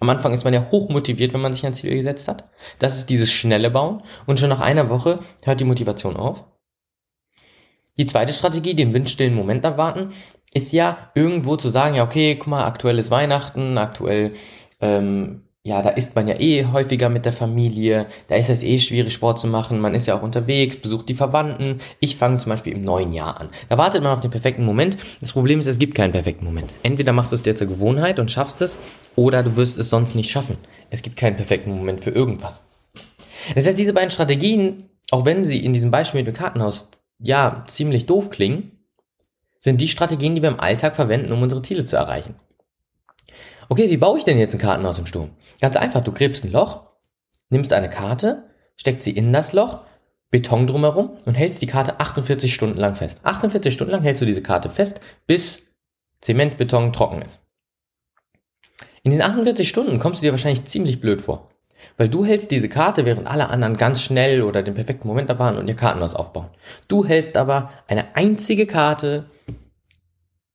Am 0.00 0.08
Anfang 0.08 0.32
ist 0.32 0.44
man 0.44 0.54
ja 0.54 0.70
hoch 0.70 0.88
motiviert, 0.88 1.34
wenn 1.34 1.42
man 1.42 1.52
sich 1.52 1.66
ein 1.66 1.74
Ziel 1.74 1.94
gesetzt 1.94 2.28
hat. 2.28 2.48
Das 2.78 2.96
ist 2.96 3.10
dieses 3.10 3.30
schnelle 3.30 3.70
Bauen. 3.70 4.02
Und 4.24 4.40
schon 4.40 4.48
nach 4.48 4.60
einer 4.60 4.88
Woche 4.88 5.18
hört 5.44 5.60
die 5.60 5.64
Motivation 5.64 6.16
auf. 6.16 6.46
Die 7.98 8.06
zweite 8.06 8.32
Strategie, 8.32 8.72
den 8.74 8.94
windstillen 8.94 9.34
Moment 9.34 9.66
abwarten, 9.66 10.14
ist 10.54 10.72
ja 10.72 11.10
irgendwo 11.14 11.56
zu 11.56 11.68
sagen, 11.68 11.96
ja, 11.96 12.04
okay, 12.04 12.36
guck 12.36 12.46
mal, 12.46 12.64
aktuell 12.64 12.98
ist 12.98 13.10
Weihnachten, 13.10 13.76
aktuell 13.76 14.32
ähm, 14.80 15.47
ja, 15.68 15.82
da 15.82 15.90
ist 15.90 16.14
man 16.14 16.26
ja 16.26 16.40
eh 16.40 16.64
häufiger 16.64 17.10
mit 17.10 17.26
der 17.26 17.34
Familie, 17.34 18.06
da 18.28 18.36
ist 18.36 18.48
es 18.48 18.62
eh 18.62 18.78
schwierig, 18.78 19.12
Sport 19.12 19.38
zu 19.38 19.46
machen, 19.46 19.80
man 19.80 19.94
ist 19.94 20.06
ja 20.06 20.18
auch 20.18 20.22
unterwegs, 20.22 20.76
besucht 20.76 21.10
die 21.10 21.14
Verwandten. 21.14 21.80
Ich 22.00 22.16
fange 22.16 22.38
zum 22.38 22.50
Beispiel 22.50 22.72
im 22.72 22.82
neuen 22.82 23.12
Jahr 23.12 23.38
an. 23.38 23.50
Da 23.68 23.76
wartet 23.76 24.02
man 24.02 24.12
auf 24.12 24.20
den 24.20 24.30
perfekten 24.30 24.64
Moment. 24.64 24.96
Das 25.20 25.32
Problem 25.32 25.58
ist, 25.58 25.66
es 25.66 25.78
gibt 25.78 25.94
keinen 25.94 26.12
perfekten 26.12 26.46
Moment. 26.46 26.72
Entweder 26.82 27.12
machst 27.12 27.32
du 27.32 27.36
es 27.36 27.42
dir 27.42 27.54
zur 27.54 27.66
Gewohnheit 27.66 28.18
und 28.18 28.30
schaffst 28.30 28.62
es, 28.62 28.78
oder 29.14 29.42
du 29.42 29.56
wirst 29.56 29.78
es 29.78 29.90
sonst 29.90 30.14
nicht 30.14 30.30
schaffen. 30.30 30.56
Es 30.88 31.02
gibt 31.02 31.16
keinen 31.16 31.36
perfekten 31.36 31.70
Moment 31.70 32.02
für 32.02 32.10
irgendwas. 32.10 32.62
Das 33.54 33.66
heißt, 33.66 33.78
diese 33.78 33.92
beiden 33.92 34.10
Strategien, 34.10 34.84
auch 35.10 35.26
wenn 35.26 35.44
sie 35.44 35.62
in 35.62 35.74
diesem 35.74 35.90
Beispiel 35.90 36.22
mit 36.22 36.28
dem 36.28 36.38
Kartenhaus 36.38 36.88
ja 37.18 37.64
ziemlich 37.66 38.06
doof 38.06 38.30
klingen, 38.30 38.72
sind 39.60 39.82
die 39.82 39.88
Strategien, 39.88 40.34
die 40.34 40.40
wir 40.40 40.48
im 40.48 40.60
Alltag 40.60 40.96
verwenden, 40.96 41.30
um 41.30 41.42
unsere 41.42 41.60
Ziele 41.60 41.84
zu 41.84 41.96
erreichen. 41.96 42.36
Okay, 43.68 43.90
wie 43.90 43.96
baue 43.98 44.18
ich 44.18 44.24
denn 44.24 44.38
jetzt 44.38 44.54
ein 44.54 44.60
Kartenhaus 44.60 44.98
im 44.98 45.06
Sturm? 45.06 45.30
Ganz 45.60 45.76
einfach, 45.76 46.00
du 46.00 46.12
gräbst 46.12 46.44
ein 46.44 46.52
Loch, 46.52 46.84
nimmst 47.50 47.72
eine 47.72 47.90
Karte, 47.90 48.48
steckst 48.76 49.04
sie 49.04 49.10
in 49.10 49.32
das 49.32 49.52
Loch, 49.52 49.80
Beton 50.30 50.66
drumherum 50.66 51.16
und 51.26 51.34
hältst 51.34 51.60
die 51.60 51.66
Karte 51.66 52.00
48 52.00 52.52
Stunden 52.52 52.78
lang 52.78 52.94
fest. 52.94 53.20
48 53.22 53.72
Stunden 53.72 53.92
lang 53.92 54.02
hältst 54.02 54.22
du 54.22 54.26
diese 54.26 54.42
Karte 54.42 54.70
fest, 54.70 55.00
bis 55.26 55.64
Zementbeton 56.20 56.92
trocken 56.92 57.22
ist. 57.22 57.40
In 59.02 59.10
diesen 59.10 59.22
48 59.22 59.68
Stunden 59.68 59.98
kommst 59.98 60.20
du 60.20 60.26
dir 60.26 60.32
wahrscheinlich 60.32 60.64
ziemlich 60.64 61.00
blöd 61.00 61.22
vor. 61.22 61.50
Weil 61.96 62.08
du 62.08 62.24
hältst 62.24 62.50
diese 62.50 62.68
Karte, 62.68 63.04
während 63.04 63.26
alle 63.26 63.48
anderen 63.48 63.76
ganz 63.76 64.02
schnell 64.02 64.42
oder 64.42 64.62
den 64.62 64.74
perfekten 64.74 65.08
Moment 65.08 65.30
da 65.30 65.38
waren 65.38 65.56
und 65.56 65.68
ihr 65.68 65.76
Kartenhaus 65.76 66.14
aufbauen. 66.14 66.48
Du 66.88 67.04
hältst 67.04 67.36
aber 67.36 67.70
eine 67.86 68.16
einzige 68.16 68.66
Karte 68.66 69.30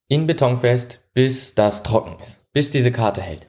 in 0.08 0.27
Beton 0.27 0.60
fest, 0.60 1.00
bis 1.13 1.55
das 1.55 1.82
trocken 1.82 2.22
ist. 2.22 2.42
Bis 2.53 2.72
diese 2.72 2.91
Karte 2.91 3.22
hält. 3.22 3.48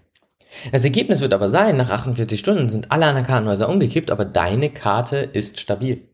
Das 0.73 0.84
Ergebnis 0.84 1.20
wird 1.20 1.34
aber 1.34 1.49
sein, 1.49 1.76
nach 1.76 1.90
48 1.90 2.38
Stunden 2.38 2.70
sind 2.70 2.90
alle 2.90 3.06
anderen 3.06 3.26
Kartenhäuser 3.26 3.68
umgekippt, 3.68 4.11
aber 4.11 4.25
deine 4.25 4.70
Karte 4.70 5.18
ist 5.18 5.61
stabil. 5.61 6.08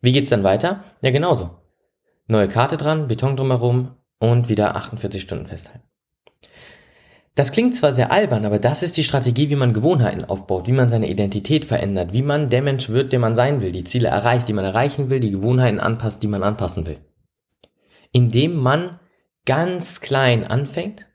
Wie 0.00 0.12
geht's 0.12 0.30
dann 0.30 0.44
weiter? 0.44 0.84
Ja, 1.02 1.10
genauso. 1.10 1.50
Neue 2.26 2.48
Karte 2.48 2.76
dran, 2.76 3.08
Beton 3.08 3.36
drumherum 3.36 3.96
und 4.18 4.48
wieder 4.48 4.76
48 4.76 5.22
Stunden 5.22 5.46
festhalten. 5.46 5.88
Das 7.34 7.52
klingt 7.52 7.76
zwar 7.76 7.92
sehr 7.92 8.10
albern, 8.10 8.44
aber 8.44 8.58
das 8.58 8.82
ist 8.82 8.96
die 8.96 9.04
Strategie, 9.04 9.48
wie 9.48 9.56
man 9.56 9.72
Gewohnheiten 9.72 10.24
aufbaut, 10.24 10.66
wie 10.66 10.72
man 10.72 10.88
seine 10.88 11.08
Identität 11.08 11.64
verändert, 11.64 12.12
wie 12.12 12.22
man 12.22 12.50
der 12.50 12.62
Mensch 12.62 12.88
wird, 12.88 13.12
der 13.12 13.20
man 13.20 13.36
sein 13.36 13.62
will, 13.62 13.70
die 13.70 13.84
Ziele 13.84 14.08
erreicht, 14.08 14.48
die 14.48 14.52
man 14.52 14.64
erreichen 14.64 15.08
will, 15.08 15.20
die 15.20 15.30
Gewohnheiten 15.30 15.78
anpasst, 15.78 16.22
die 16.22 16.26
man 16.26 16.42
anpassen 16.42 16.84
will. 16.84 16.98
Indem 18.10 18.56
man 18.56 18.98
ganz 19.46 20.00
klein 20.00 20.44
anfängt, 20.44 21.07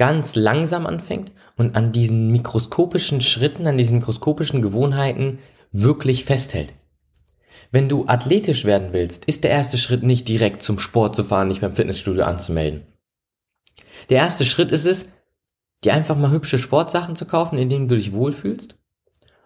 ganz 0.00 0.34
langsam 0.34 0.86
anfängt 0.86 1.30
und 1.58 1.76
an 1.76 1.92
diesen 1.92 2.30
mikroskopischen 2.30 3.20
Schritten, 3.20 3.66
an 3.66 3.76
diesen 3.76 3.96
mikroskopischen 3.96 4.62
Gewohnheiten 4.62 5.40
wirklich 5.72 6.24
festhält. 6.24 6.72
Wenn 7.70 7.86
du 7.86 8.06
athletisch 8.06 8.64
werden 8.64 8.94
willst, 8.94 9.26
ist 9.26 9.44
der 9.44 9.50
erste 9.50 9.76
Schritt 9.76 10.02
nicht 10.02 10.26
direkt 10.26 10.62
zum 10.62 10.78
Sport 10.78 11.14
zu 11.14 11.22
fahren, 11.22 11.48
nicht 11.48 11.60
beim 11.60 11.74
Fitnessstudio 11.76 12.22
anzumelden. 12.22 12.86
Der 14.08 14.16
erste 14.16 14.46
Schritt 14.46 14.72
ist 14.72 14.86
es, 14.86 15.10
dir 15.84 15.92
einfach 15.92 16.16
mal 16.16 16.30
hübsche 16.30 16.58
Sportsachen 16.58 17.14
zu 17.14 17.26
kaufen, 17.26 17.58
in 17.58 17.68
denen 17.68 17.86
du 17.86 17.94
dich 17.94 18.14
wohlfühlst 18.14 18.76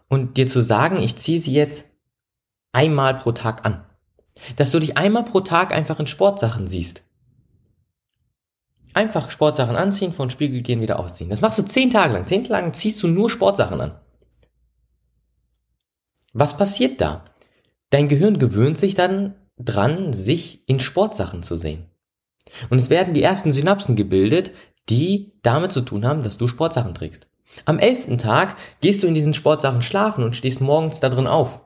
und 0.06 0.36
dir 0.36 0.46
zu 0.46 0.60
sagen, 0.60 0.98
ich 0.98 1.16
ziehe 1.16 1.40
sie 1.40 1.52
jetzt 1.52 1.90
einmal 2.70 3.14
pro 3.14 3.32
Tag 3.32 3.66
an. 3.66 3.84
Dass 4.54 4.70
du 4.70 4.78
dich 4.78 4.96
einmal 4.96 5.24
pro 5.24 5.40
Tag 5.40 5.74
einfach 5.74 5.98
in 5.98 6.06
Sportsachen 6.06 6.68
siehst. 6.68 7.02
Einfach 8.94 9.30
Sportsachen 9.30 9.76
anziehen, 9.76 10.12
vor 10.12 10.26
den 10.26 10.30
Spiegel 10.30 10.62
gehen, 10.62 10.80
wieder 10.80 11.00
ausziehen. 11.00 11.30
Das 11.30 11.40
machst 11.40 11.58
du 11.58 11.62
zehn 11.62 11.90
Tage 11.90 12.12
lang. 12.12 12.26
Zehn 12.26 12.44
Tage 12.44 12.62
lang 12.62 12.72
ziehst 12.72 13.02
du 13.02 13.08
nur 13.08 13.28
Sportsachen 13.28 13.80
an. 13.80 13.98
Was 16.32 16.56
passiert 16.56 17.00
da? 17.00 17.24
Dein 17.90 18.08
Gehirn 18.08 18.38
gewöhnt 18.38 18.78
sich 18.78 18.94
dann 18.94 19.34
dran, 19.58 20.12
sich 20.12 20.68
in 20.68 20.80
Sportsachen 20.80 21.42
zu 21.42 21.56
sehen. 21.56 21.86
Und 22.70 22.78
es 22.78 22.90
werden 22.90 23.14
die 23.14 23.22
ersten 23.22 23.52
Synapsen 23.52 23.96
gebildet, 23.96 24.52
die 24.88 25.32
damit 25.42 25.72
zu 25.72 25.80
tun 25.80 26.06
haben, 26.06 26.22
dass 26.22 26.38
du 26.38 26.46
Sportsachen 26.46 26.94
trägst. 26.94 27.26
Am 27.64 27.78
elften 27.78 28.18
Tag 28.18 28.56
gehst 28.80 29.02
du 29.02 29.06
in 29.06 29.14
diesen 29.14 29.34
Sportsachen 29.34 29.82
schlafen 29.82 30.24
und 30.24 30.36
stehst 30.36 30.60
morgens 30.60 31.00
da 31.00 31.08
drin 31.08 31.26
auf, 31.26 31.60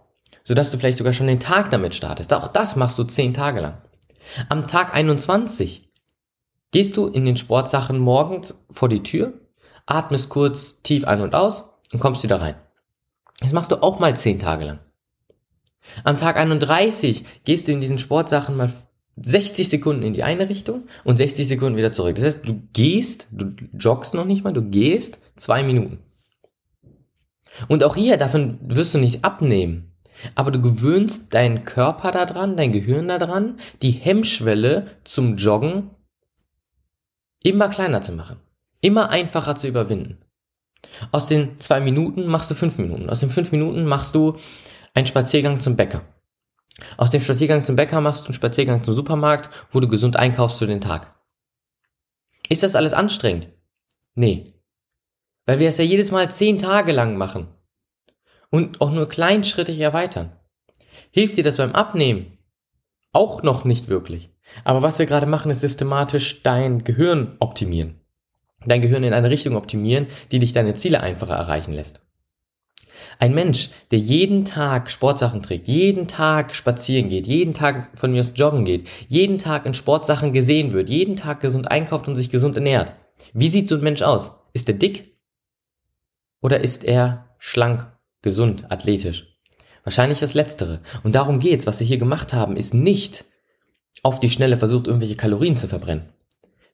sodass 0.44 0.70
du 0.70 0.78
vielleicht 0.78 0.99
sogar 0.99 1.12
schon 1.12 1.26
den 1.26 1.40
Tag 1.40 1.70
damit 1.70 1.94
startest. 1.94 2.32
Auch 2.32 2.49
das 2.49 2.76
machst 2.76 2.99
du 2.99 3.04
zehn 3.04 3.35
Tage 3.35 3.61
lang. 3.61 3.78
Am 4.49 4.66
Tag 4.66 4.94
21 4.94 5.88
gehst 6.70 6.96
du 6.96 7.06
in 7.06 7.25
den 7.25 7.37
Sportsachen 7.37 7.98
morgens 7.98 8.64
vor 8.70 8.88
die 8.88 9.02
Tür, 9.02 9.34
atmest 9.87 10.28
kurz 10.28 10.82
tief 10.82 11.06
ein 11.06 11.20
und 11.20 11.34
aus 11.34 11.70
und 11.92 12.00
kommst 12.00 12.22
wieder 12.22 12.40
rein. 12.40 12.56
Das 13.40 13.52
machst 13.52 13.70
du 13.70 13.82
auch 13.82 13.98
mal 13.98 14.16
zehn 14.16 14.38
Tage 14.38 14.64
lang. 14.64 14.78
Am 16.04 16.16
Tag 16.16 16.37
31 16.37 17.25
gehst 17.44 17.68
du 17.68 17.72
in 17.72 17.80
diesen 17.80 17.98
Sportsachen 17.98 18.56
mal 18.56 18.72
60 19.16 19.68
Sekunden 19.68 20.02
in 20.02 20.12
die 20.12 20.22
eine 20.22 20.48
Richtung 20.48 20.84
und 21.04 21.16
60 21.16 21.48
Sekunden 21.48 21.76
wieder 21.76 21.92
zurück. 21.92 22.16
Das 22.16 22.25
heißt, 22.25 22.40
du 22.48 22.62
gehst, 22.72 23.28
du 23.32 23.52
joggst 23.76 24.14
noch 24.14 24.25
nicht 24.25 24.44
mal, 24.44 24.52
du 24.52 24.62
gehst 24.62 25.20
zwei 25.37 25.62
Minuten. 25.62 25.98
Und 27.66 27.82
auch 27.82 27.96
hier, 27.96 28.16
davon 28.16 28.58
wirst 28.62 28.94
du 28.94 28.98
nicht 28.98 29.25
abnehmen. 29.25 29.92
Aber 30.34 30.50
du 30.50 30.60
gewöhnst 30.60 31.34
deinen 31.34 31.64
Körper 31.64 32.10
daran, 32.10 32.56
dein 32.56 32.72
Gehirn 32.72 33.08
daran, 33.08 33.56
die 33.82 33.92
Hemmschwelle 33.92 34.87
zum 35.04 35.37
Joggen 35.37 35.90
immer 37.42 37.68
kleiner 37.68 38.02
zu 38.02 38.12
machen. 38.12 38.40
Immer 38.80 39.11
einfacher 39.11 39.57
zu 39.57 39.68
überwinden. 39.68 40.18
Aus 41.11 41.26
den 41.26 41.59
zwei 41.61 41.80
Minuten 41.80 42.26
machst 42.26 42.50
du 42.50 42.54
fünf 42.54 42.78
Minuten. 42.78 43.11
Aus 43.11 43.21
den 43.21 43.30
fünf 43.30 43.52
Minuten 43.52 43.85
machst 43.85 44.14
du 44.14 44.38
einen 44.95 45.07
Spaziergang 45.07 45.61
zum 45.61 45.76
Bäcker. 45.76 46.02
Aus 46.97 47.11
dem 47.11 47.21
Spaziergang 47.21 47.64
zum 47.64 47.76
Bäcker 47.76 48.00
machst 48.00 48.23
du 48.23 48.26
einen 48.26 48.35
Spaziergang 48.35 48.85
zum 48.85 48.95
Supermarkt, 48.95 49.50
wo 49.73 49.80
du 49.80 49.88
gesund 49.88 50.16
einkaufst 50.16 50.59
für 50.59 50.66
den 50.66 50.80
Tag. 50.80 51.14
Ist 52.49 52.62
das 52.62 52.76
alles 52.76 52.92
anstrengend? 52.92 53.49
Nee. 54.14 54.54
Weil 55.47 55.59
wir 55.59 55.68
es 55.68 55.78
ja 55.78 55.85
jedes 55.85 56.11
Mal 56.11 56.30
zehn 56.30 56.59
Tage 56.59 56.92
lang 56.92 57.16
machen. 57.16 57.49
Und 58.50 58.80
auch 58.80 58.90
nur 58.90 59.09
kleinschrittig 59.09 59.78
erweitern. 59.78 60.33
Hilft 61.11 61.37
dir 61.37 61.45
das 61.45 61.57
beim 61.59 61.73
Abnehmen? 61.73 62.38
Auch 63.12 63.42
noch 63.42 63.64
nicht 63.64 63.88
wirklich. 63.88 64.30
Aber 64.64 64.82
was 64.82 64.98
wir 64.98 65.06
gerade 65.06 65.26
machen, 65.26 65.50
ist 65.50 65.60
systematisch 65.60 66.42
dein 66.42 66.84
Gehirn 66.84 67.36
optimieren. 67.38 68.00
Dein 68.66 68.82
Gehirn 68.82 69.04
in 69.04 69.12
eine 69.12 69.30
Richtung 69.30 69.56
optimieren, 69.56 70.06
die 70.32 70.38
dich 70.38 70.52
deine 70.52 70.74
Ziele 70.74 71.00
einfacher 71.00 71.34
erreichen 71.34 71.72
lässt. 71.72 72.00
Ein 73.20 73.34
Mensch, 73.34 73.70
der 73.90 73.98
jeden 73.98 74.44
Tag 74.44 74.90
Sportsachen 74.90 75.42
trägt, 75.42 75.68
jeden 75.68 76.08
Tag 76.08 76.54
spazieren 76.54 77.08
geht, 77.08 77.26
jeden 77.26 77.54
Tag 77.54 77.90
von 77.96 78.12
mir 78.12 78.20
aus 78.20 78.32
joggen 78.34 78.64
geht, 78.64 78.88
jeden 79.08 79.38
Tag 79.38 79.66
in 79.66 79.74
Sportsachen 79.74 80.32
gesehen 80.32 80.72
wird, 80.72 80.88
jeden 80.88 81.16
Tag 81.16 81.40
gesund 81.40 81.70
einkauft 81.70 82.08
und 82.08 82.16
sich 82.16 82.30
gesund 82.30 82.56
ernährt. 82.56 82.92
Wie 83.32 83.48
sieht 83.48 83.68
so 83.68 83.76
ein 83.76 83.82
Mensch 83.82 84.02
aus? 84.02 84.32
Ist 84.52 84.68
er 84.68 84.74
dick? 84.74 85.16
Oder 86.40 86.60
ist 86.60 86.84
er 86.84 87.34
schlank, 87.38 87.86
gesund, 88.22 88.70
athletisch? 88.70 89.38
Wahrscheinlich 89.84 90.18
das 90.18 90.34
Letztere. 90.34 90.80
Und 91.02 91.14
darum 91.14 91.40
geht's. 91.40 91.66
Was 91.66 91.80
wir 91.80 91.86
hier 91.86 91.98
gemacht 91.98 92.32
haben, 92.32 92.56
ist 92.56 92.74
nicht 92.74 93.24
auf 94.08 94.20
die 94.20 94.30
Schnelle 94.30 94.56
versucht, 94.56 94.86
irgendwelche 94.86 95.16
Kalorien 95.16 95.58
zu 95.58 95.68
verbrennen. 95.68 96.08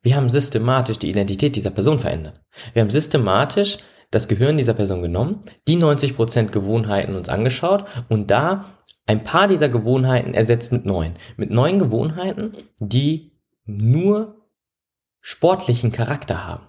Wir 0.03 0.15
haben 0.15 0.29
systematisch 0.29 1.01
die 1.01 1.11
Identität 1.11 1.57
dieser 1.57 1.71
Person 1.71 1.99
verändert. 1.99 2.41
Wir 2.75 2.83
haben 2.83 2.91
systematisch 2.91 3.79
das 4.13 4.29
Gehirn 4.29 4.57
dieser 4.57 4.75
Person 4.75 5.03
genommen, 5.03 5.41
die 5.67 5.77
90% 5.77 6.51
Gewohnheiten 6.51 7.17
uns 7.17 7.29
angeschaut 7.29 7.87
und 8.09 8.31
da 8.31 8.67
ein 9.07 9.25
paar 9.25 9.49
dieser 9.49 9.69
Gewohnheiten 9.69 10.33
ersetzt 10.33 10.71
mit 10.71 10.87
neuen. 10.87 11.17
Mit 11.37 11.51
neuen 11.51 11.81
Gewohnheiten, 11.81 12.53
die 12.79 13.33
nur 13.65 14.37
sportlichen 15.21 15.91
Charakter 15.91 16.47
haben. 16.47 16.67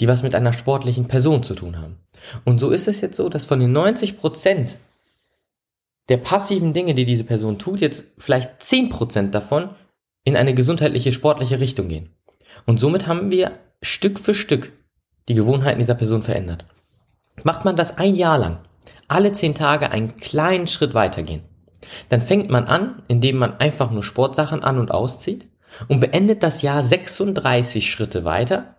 Die 0.00 0.08
was 0.08 0.24
mit 0.24 0.34
einer 0.34 0.52
sportlichen 0.52 1.06
Person 1.06 1.44
zu 1.44 1.54
tun 1.54 1.78
haben. 1.78 2.00
Und 2.44 2.58
so 2.58 2.70
ist 2.70 2.88
es 2.88 3.00
jetzt 3.00 3.16
so, 3.16 3.28
dass 3.28 3.44
von 3.44 3.60
den 3.60 3.76
90% 3.76 4.74
der 6.08 6.16
passiven 6.16 6.72
Dinge, 6.72 6.94
die 6.94 7.04
diese 7.04 7.24
Person 7.24 7.58
tut, 7.58 7.80
jetzt 7.80 8.06
vielleicht 8.18 8.60
10% 8.60 9.30
davon 9.30 9.70
in 10.24 10.36
eine 10.36 10.54
gesundheitliche, 10.54 11.12
sportliche 11.12 11.60
Richtung 11.60 11.88
gehen. 11.88 12.10
Und 12.66 12.80
somit 12.80 13.06
haben 13.06 13.30
wir 13.30 13.52
Stück 13.82 14.18
für 14.18 14.34
Stück 14.34 14.72
die 15.28 15.34
Gewohnheiten 15.34 15.78
dieser 15.78 15.94
Person 15.94 16.22
verändert. 16.22 16.64
Macht 17.44 17.64
man 17.64 17.76
das 17.76 17.98
ein 17.98 18.14
Jahr 18.14 18.38
lang, 18.38 18.58
alle 19.06 19.32
zehn 19.32 19.54
Tage 19.54 19.90
einen 19.90 20.16
kleinen 20.16 20.66
Schritt 20.66 20.94
weitergehen, 20.94 21.42
dann 22.08 22.22
fängt 22.22 22.50
man 22.50 22.64
an, 22.64 23.02
indem 23.08 23.36
man 23.36 23.58
einfach 23.60 23.90
nur 23.90 24.02
Sportsachen 24.02 24.62
an 24.62 24.78
und 24.78 24.90
auszieht 24.90 25.48
und 25.86 26.00
beendet 26.00 26.42
das 26.42 26.62
Jahr 26.62 26.82
36 26.82 27.90
Schritte 27.90 28.24
weiter, 28.24 28.76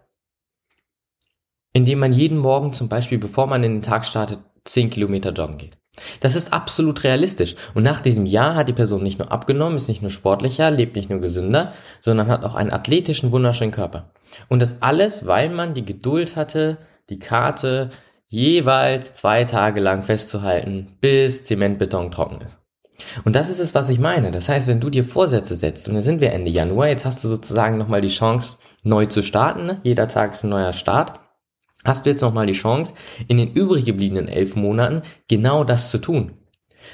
indem 1.73 1.99
man 1.99 2.13
jeden 2.13 2.37
Morgen 2.37 2.73
zum 2.73 2.89
Beispiel, 2.89 3.19
bevor 3.19 3.47
man 3.47 3.63
in 3.63 3.73
den 3.73 3.81
Tag 3.81 4.05
startet, 4.05 4.39
10 4.65 4.89
Kilometer 4.89 5.31
joggen 5.31 5.57
geht. 5.57 5.77
Das 6.19 6.35
ist 6.35 6.53
absolut 6.53 7.03
realistisch. 7.03 7.55
Und 7.73 7.83
nach 7.83 7.99
diesem 7.99 8.25
Jahr 8.25 8.55
hat 8.55 8.69
die 8.69 8.73
Person 8.73 9.03
nicht 9.03 9.19
nur 9.19 9.31
abgenommen, 9.31 9.77
ist 9.77 9.87
nicht 9.87 10.01
nur 10.01 10.11
sportlicher, 10.11 10.71
lebt 10.71 10.95
nicht 10.95 11.09
nur 11.09 11.19
gesünder, 11.19 11.73
sondern 12.01 12.27
hat 12.27 12.43
auch 12.43 12.55
einen 12.55 12.71
athletischen, 12.71 13.31
wunderschönen 13.31 13.71
Körper. 13.71 14.11
Und 14.47 14.61
das 14.61 14.81
alles, 14.81 15.25
weil 15.25 15.49
man 15.49 15.73
die 15.73 15.85
Geduld 15.85 16.35
hatte, 16.35 16.77
die 17.09 17.19
Karte 17.19 17.89
jeweils 18.27 19.15
zwei 19.15 19.43
Tage 19.45 19.79
lang 19.79 20.03
festzuhalten, 20.03 20.97
bis 21.01 21.43
Zementbeton 21.43 22.11
trocken 22.11 22.41
ist. 22.41 22.59
Und 23.23 23.35
das 23.35 23.49
ist 23.49 23.59
es, 23.59 23.73
was 23.73 23.89
ich 23.89 23.99
meine. 23.99 24.31
Das 24.31 24.49
heißt, 24.49 24.67
wenn 24.67 24.81
du 24.81 24.89
dir 24.89 25.03
Vorsätze 25.03 25.55
setzt, 25.55 25.87
und 25.87 25.95
dann 25.95 26.03
sind 26.03 26.21
wir 26.21 26.31
Ende 26.31 26.51
Januar, 26.51 26.87
jetzt 26.87 27.05
hast 27.05 27.23
du 27.23 27.27
sozusagen 27.27 27.77
nochmal 27.77 28.01
die 28.01 28.09
Chance, 28.09 28.57
neu 28.83 29.05
zu 29.05 29.23
starten. 29.23 29.65
Ne? 29.65 29.79
Jeder 29.83 30.07
Tag 30.07 30.33
ist 30.33 30.43
ein 30.43 30.49
neuer 30.49 30.73
Start 30.73 31.13
hast 31.83 32.05
du 32.05 32.09
jetzt 32.09 32.21
nochmal 32.21 32.45
die 32.45 32.53
Chance, 32.53 32.93
in 33.27 33.37
den 33.37 33.53
übrig 33.53 33.85
gebliebenen 33.85 34.27
elf 34.27 34.55
Monaten 34.55 35.01
genau 35.27 35.63
das 35.63 35.91
zu 35.91 35.97
tun. 35.97 36.33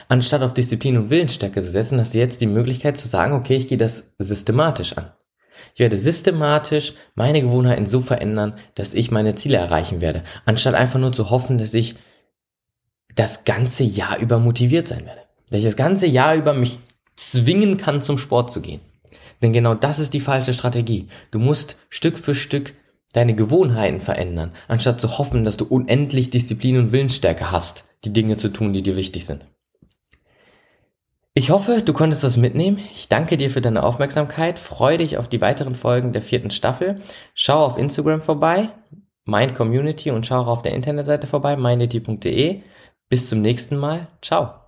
Anstatt 0.10 0.42
auf 0.42 0.54
Disziplin 0.54 0.98
und 0.98 1.10
Willensstärke 1.10 1.62
zu 1.62 1.72
setzen, 1.72 2.00
hast 2.00 2.13
du 2.13 2.20
jetzt 2.20 2.42
die 2.42 2.48
Möglichkeit 2.48 2.98
zu 2.98 3.08
sagen, 3.08 3.34
okay, 3.34 3.56
ich 3.56 3.68
gehe 3.68 3.77
das 3.77 4.13
systematisch 4.20 4.98
an. 4.98 5.12
Ich 5.74 5.80
werde 5.80 5.98
systematisch 5.98 6.94
meine 7.15 7.42
Gewohnheiten 7.42 7.86
so 7.86 8.01
verändern, 8.01 8.56
dass 8.75 8.94
ich 8.94 9.12
meine 9.12 9.36
Ziele 9.36 9.58
erreichen 9.58 10.01
werde, 10.01 10.24
anstatt 10.46 10.75
einfach 10.75 11.00
nur 11.00 11.13
zu 11.13 11.30
hoffen, 11.30 11.58
dass 11.58 11.74
ich 11.74 11.96
das 13.15 13.46
ganze 13.46 13.84
Jahr 13.84 14.20
über 14.20 14.39
motiviert 14.39 14.88
sein 14.88 15.06
werde. 15.06 15.22
Dass 15.50 15.60
ich 15.60 15.65
das 15.65 15.77
ganze 15.77 16.08
Jahr 16.08 16.36
über 16.36 16.54
mich 16.54 16.80
zwingen 17.15 17.77
kann, 17.77 18.01
zum 18.01 18.18
Sport 18.18 18.51
zu 18.51 18.62
gehen. 18.62 18.82
Denn 19.42 19.54
genau 19.54 19.74
das 19.74 20.00
ist 20.00 20.13
die 20.13 20.20
falsche 20.20 20.54
Strategie. 20.54 21.08
Du 21.32 21.39
musst 21.39 21.77
Stück 21.89 22.18
für 22.18 22.36
Stück 22.36 22.74
deine 23.15 23.36
Gewohnheiten 23.36 24.01
verändern, 24.01 24.51
anstatt 24.67 25.00
zu 25.00 25.17
hoffen, 25.17 25.43
dass 25.43 25.57
du 25.57 25.65
unendlich 25.65 26.29
Disziplin 26.29 26.77
und 26.77 26.91
Willensstärke 26.91 27.51
hast, 27.51 27.89
die 28.03 28.13
Dinge 28.13 28.38
zu 28.38 28.50
tun, 28.50 28.74
die 28.74 28.81
dir 28.81 28.95
wichtig 28.95 29.25
sind. 29.25 29.45
Ich 31.34 31.50
hoffe, 31.50 31.81
du 31.84 31.91
konntest 31.91 32.24
was 32.24 32.38
mitnehmen. 32.38 32.79
Ich 32.93 33.10
danke 33.10 33.36
dir 33.36 33.50
für 33.50 33.60
deine 33.60 33.84
Aufmerksamkeit. 33.84 34.57
Freue 34.57 34.98
dich 34.98 35.17
auf 35.17 35.27
die 35.27 35.41
weiteren 35.41 35.75
Folgen 35.75 36.13
der 36.13 36.22
vierten 36.22 36.50
Staffel. 36.50 37.01
Schau 37.34 37.65
auf 37.65 37.77
Instagram 37.77 38.22
vorbei, 38.22 38.69
Mind 39.25 39.53
Community 39.53 40.12
und 40.12 40.25
schau 40.25 40.41
auch 40.41 40.48
auf 40.48 40.62
der 40.62 40.74
Internetseite 40.74 41.27
vorbei, 41.27 41.57
mindt.de. 41.57 42.62
Bis 43.10 43.29
zum 43.29 43.41
nächsten 43.41 43.75
Mal. 43.75 44.07
Ciao. 44.22 44.64